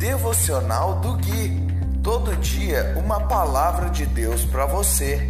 [0.00, 1.60] Devocional do Gui.
[2.02, 5.28] Todo dia uma palavra de Deus para você.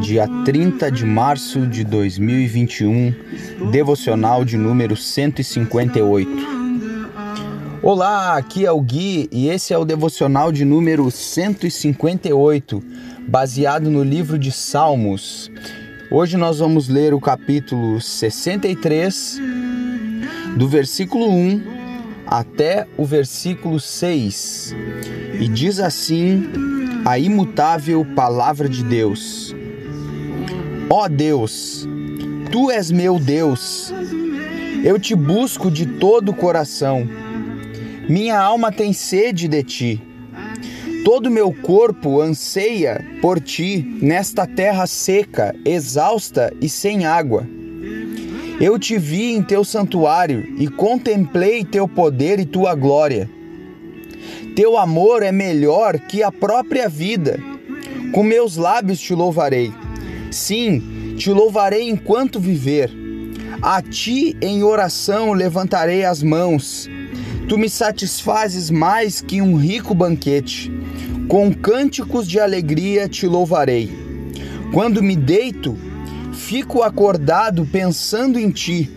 [0.00, 3.12] Dia 30 de março de 2021,
[3.72, 6.30] devocional de número 158.
[7.82, 12.80] Olá, aqui é o Gui e esse é o devocional de número 158,
[13.26, 15.50] baseado no livro de Salmos.
[16.12, 19.40] Hoje nós vamos ler o capítulo 63,
[20.56, 21.62] do versículo 1
[22.26, 24.74] até o versículo 6.
[25.38, 26.50] E diz assim
[27.04, 29.54] a imutável palavra de Deus:
[30.90, 31.88] Ó oh Deus,
[32.50, 33.94] tu és meu Deus.
[34.82, 37.08] Eu te busco de todo o coração.
[38.08, 40.09] Minha alma tem sede de ti
[41.04, 47.46] Todo meu corpo anseia por ti nesta terra seca, exausta e sem água.
[48.60, 53.30] Eu te vi em teu santuário e contemplei teu poder e tua glória.
[54.54, 57.40] Teu amor é melhor que a própria vida.
[58.12, 59.72] Com meus lábios te louvarei.
[60.30, 62.90] Sim, te louvarei enquanto viver.
[63.62, 66.86] A ti em oração levantarei as mãos.
[67.48, 70.79] Tu me satisfazes mais que um rico banquete.
[71.30, 73.88] Com cânticos de alegria te louvarei.
[74.72, 75.78] Quando me deito,
[76.34, 78.90] fico acordado pensando em ti,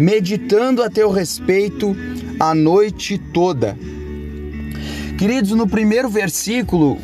[0.00, 1.96] meditando a teu respeito
[2.40, 3.78] a noite toda.
[5.16, 6.98] Queridos, no primeiro versículo,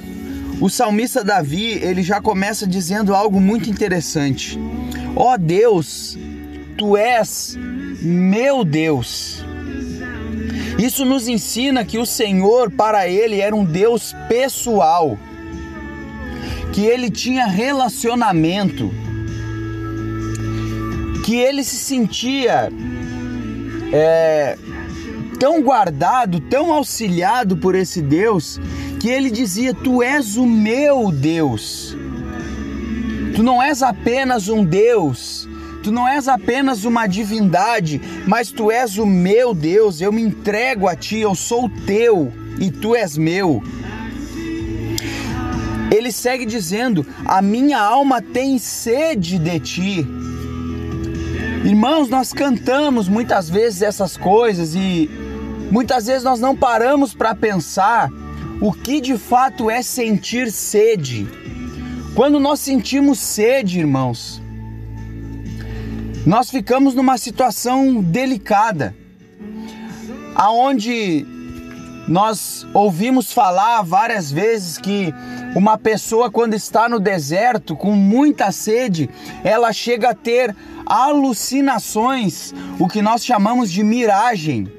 [0.61, 4.59] o salmista Davi, ele já começa dizendo algo muito interessante.
[5.15, 6.19] Ó oh Deus,
[6.77, 7.57] tu és
[8.03, 9.45] meu Deus.
[10.79, 15.19] Isso nos ensina que o Senhor, para ele, era um Deus pessoal,
[16.73, 18.91] que ele tinha relacionamento,
[21.25, 22.73] que ele se sentia
[23.93, 24.57] é,
[25.39, 28.59] tão guardado, tão auxiliado por esse Deus,
[28.99, 31.97] que ele dizia: Tu és o meu Deus.
[33.35, 35.42] Tu não és apenas um Deus
[35.83, 40.01] Tu não és apenas uma divindade, mas tu és o meu Deus.
[40.01, 43.63] Eu me entrego a ti, eu sou teu e tu és meu.
[45.91, 50.07] Ele segue dizendo: A minha alma tem sede de ti.
[51.65, 55.09] Irmãos, nós cantamos muitas vezes essas coisas e
[55.71, 58.11] muitas vezes nós não paramos para pensar
[58.61, 61.29] o que de fato é sentir sede.
[62.15, 64.42] Quando nós sentimos sede, irmãos,
[66.25, 68.95] nós ficamos numa situação delicada,
[70.37, 71.27] aonde
[72.07, 75.13] nós ouvimos falar várias vezes que
[75.57, 79.11] uma pessoa quando está no deserto com muita sede,
[79.43, 80.55] ela chega a ter
[80.87, 84.71] alucinações, o que nós chamamos de miragem.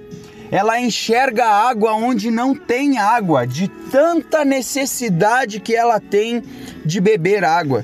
[0.50, 6.44] Ela enxerga água onde não tem água, de tanta necessidade que ela tem
[6.86, 7.84] de beber água.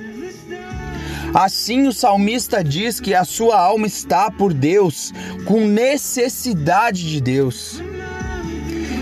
[1.34, 5.14] Assim o salmista diz que a sua alma está por Deus,
[5.46, 7.82] com necessidade de Deus.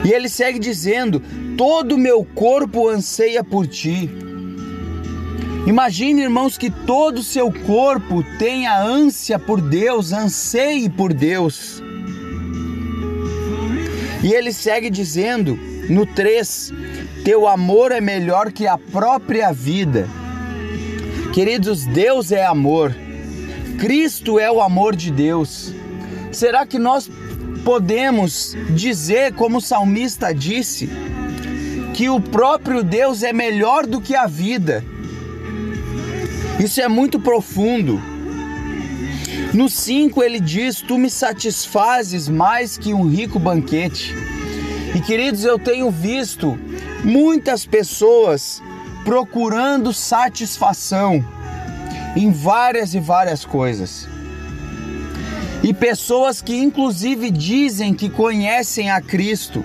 [0.04, 1.22] E ele segue dizendo:
[1.58, 4.10] Todo o meu corpo anseia por ti.
[5.66, 11.82] Imagine, irmãos, que todo o seu corpo tenha ânsia por Deus, anseie por Deus.
[14.24, 15.58] E ele segue dizendo
[15.90, 16.74] no 3:
[17.24, 20.10] Teu amor é melhor que a própria vida.
[21.38, 22.96] Queridos, Deus é amor.
[23.78, 25.72] Cristo é o amor de Deus.
[26.32, 27.08] Será que nós
[27.64, 30.90] podemos dizer, como o salmista disse,
[31.94, 34.84] que o próprio Deus é melhor do que a vida?
[36.60, 38.02] Isso é muito profundo.
[39.54, 44.12] No 5 ele diz: Tu me satisfazes mais que um rico banquete.
[44.96, 46.58] E queridos, eu tenho visto
[47.04, 48.60] muitas pessoas
[49.08, 51.26] procurando satisfação
[52.14, 54.06] em várias e várias coisas.
[55.64, 59.64] E pessoas que inclusive dizem que conhecem a Cristo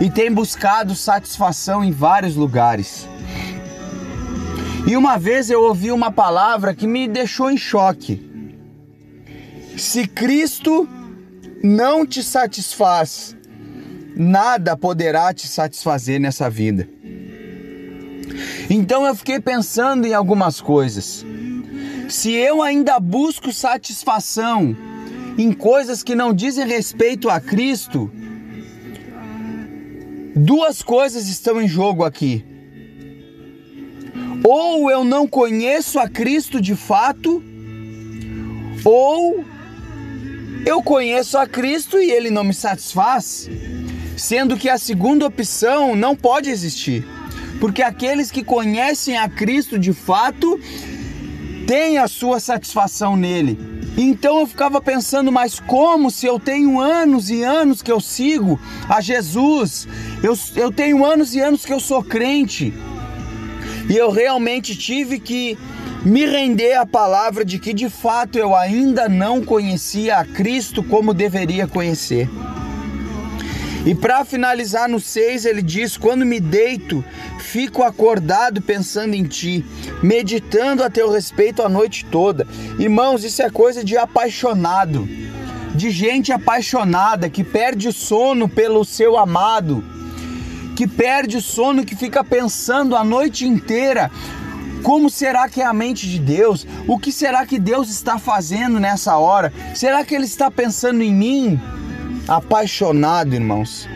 [0.00, 3.06] e têm buscado satisfação em vários lugares.
[4.86, 8.26] E uma vez eu ouvi uma palavra que me deixou em choque.
[9.76, 10.88] Se Cristo
[11.62, 13.36] não te satisfaz,
[14.16, 16.88] nada poderá te satisfazer nessa vida.
[18.70, 21.26] Então eu fiquei pensando em algumas coisas.
[22.08, 24.76] Se eu ainda busco satisfação
[25.36, 28.08] em coisas que não dizem respeito a Cristo,
[30.36, 32.44] duas coisas estão em jogo aqui.
[34.44, 37.42] Ou eu não conheço a Cristo de fato,
[38.84, 39.44] ou
[40.64, 43.50] eu conheço a Cristo e ele não me satisfaz,
[44.16, 47.04] sendo que a segunda opção não pode existir,
[47.60, 50.58] porque aqueles que conhecem a Cristo de fato
[51.66, 53.56] têm a sua satisfação nele.
[53.96, 58.58] Então eu ficava pensando, mas como se eu tenho anos e anos que eu sigo
[58.88, 59.86] a Jesus,
[60.22, 62.72] eu, eu tenho anos e anos que eu sou crente,
[63.88, 65.58] e eu realmente tive que
[66.04, 71.12] me render à palavra de que de fato eu ainda não conhecia a Cristo como
[71.12, 72.28] deveria conhecer.
[73.86, 77.04] E para finalizar no 6, ele diz: Quando me deito,
[77.38, 79.64] fico acordado pensando em ti,
[80.02, 82.46] meditando a teu respeito a noite toda.
[82.78, 85.08] Irmãos, isso é coisa de apaixonado,
[85.74, 89.82] de gente apaixonada que perde o sono pelo seu amado,
[90.76, 94.10] que perde o sono, que fica pensando a noite inteira
[94.82, 96.66] como será que é a mente de Deus?
[96.88, 99.52] O que será que Deus está fazendo nessa hora?
[99.74, 101.60] Será que Ele está pensando em mim?
[102.30, 103.88] apaixonado, irmãos.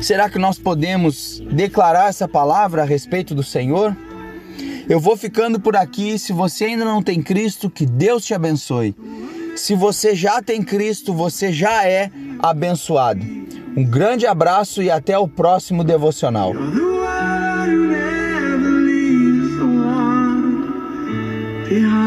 [0.00, 3.96] Será que nós podemos declarar essa palavra a respeito do Senhor?
[4.88, 6.18] Eu vou ficando por aqui.
[6.18, 8.94] Se você ainda não tem Cristo, que Deus te abençoe.
[9.56, 13.24] Se você já tem Cristo, você já é abençoado.
[13.76, 16.52] Um grande abraço e até o próximo devocional.
[21.74, 22.03] behind.